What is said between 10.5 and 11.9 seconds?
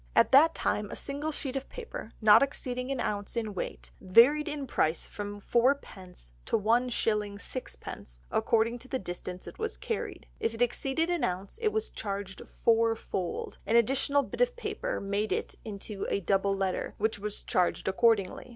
it exceeded an ounce, it